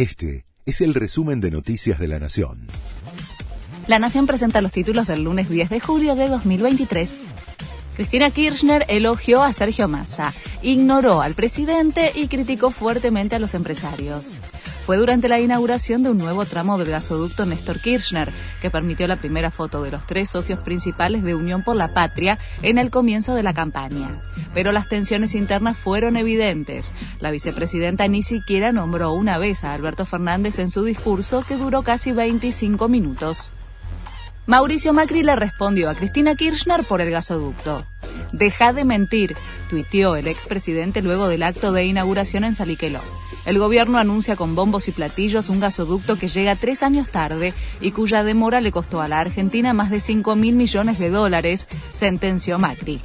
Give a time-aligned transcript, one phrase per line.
[0.00, 2.68] Este es el resumen de Noticias de la Nación.
[3.86, 7.20] La Nación presenta los títulos del lunes 10 de julio de 2023.
[7.96, 10.32] Cristina Kirchner elogió a Sergio Massa,
[10.62, 14.40] ignoró al presidente y criticó fuertemente a los empresarios.
[14.86, 19.16] Fue durante la inauguración de un nuevo tramo del gasoducto Néstor Kirchner, que permitió la
[19.16, 23.34] primera foto de los tres socios principales de Unión por la Patria en el comienzo
[23.34, 24.20] de la campaña.
[24.54, 26.92] Pero las tensiones internas fueron evidentes.
[27.20, 31.82] La vicepresidenta ni siquiera nombró una vez a Alberto Fernández en su discurso, que duró
[31.82, 33.52] casi 25 minutos.
[34.46, 37.84] Mauricio Macri le respondió a Cristina Kirchner por el gasoducto.
[38.32, 39.36] Deja de mentir,
[39.68, 43.00] tuiteó el expresidente luego del acto de inauguración en Saliqueló.
[43.46, 47.92] El gobierno anuncia con bombos y platillos un gasoducto que llega tres años tarde y
[47.92, 52.58] cuya demora le costó a la Argentina más de 5 mil millones de dólares, sentenció
[52.58, 53.00] Macri.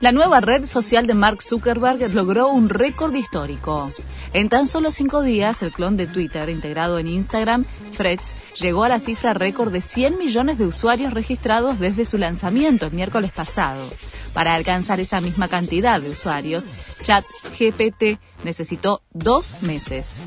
[0.00, 3.90] La nueva red social de Mark Zuckerberg logró un récord histórico.
[4.32, 7.64] En tan solo cinco días, el clon de Twitter, integrado en Instagram,
[7.96, 12.86] Threads, llegó a la cifra récord de 100 millones de usuarios registrados desde su lanzamiento
[12.86, 13.88] el miércoles pasado.
[14.34, 16.68] Para alcanzar esa misma cantidad de usuarios,
[17.02, 20.18] ChatGPT necesitó dos meses.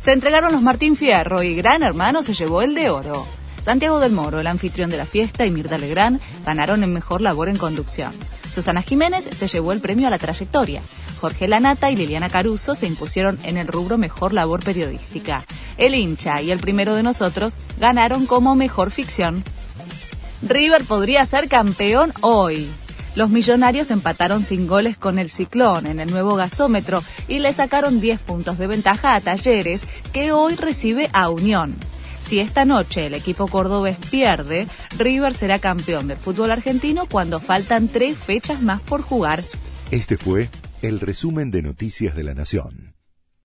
[0.00, 3.24] Se entregaron los Martín Fierro y Gran Hermano se llevó el de oro.
[3.62, 7.48] Santiago del Moro, el anfitrión de la fiesta, y Mirta Legrand ganaron en mejor labor
[7.48, 8.12] en conducción.
[8.56, 10.80] Susana Jiménez se llevó el premio a la trayectoria.
[11.20, 15.44] Jorge Lanata y Liliana Caruso se impusieron en el rubro Mejor Labor Periodística.
[15.76, 19.44] El hincha y el primero de nosotros ganaron como Mejor Ficción.
[20.40, 22.66] River podría ser campeón hoy.
[23.14, 28.00] Los millonarios empataron sin goles con el Ciclón en el nuevo gasómetro y le sacaron
[28.00, 29.84] 10 puntos de ventaja a Talleres,
[30.14, 31.76] que hoy recibe a Unión.
[32.26, 34.66] Si esta noche el equipo cordobés pierde,
[34.98, 39.44] River será campeón del fútbol argentino cuando faltan tres fechas más por jugar.
[39.92, 40.48] Este fue
[40.82, 42.95] el resumen de Noticias de la Nación.